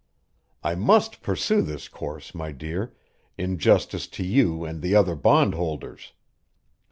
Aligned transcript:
"I 0.63 0.73
MUST 0.73 1.21
pursue 1.21 1.61
this 1.61 1.87
course, 1.87 2.33
my 2.33 2.51
dear, 2.51 2.95
in 3.37 3.59
justice 3.59 4.07
to 4.07 4.25
you 4.25 4.65
and 4.65 4.81
the 4.81 4.95
other 4.95 5.13
bondholders. 5.13 6.13